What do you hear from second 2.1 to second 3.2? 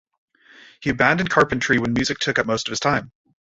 took up most of his time.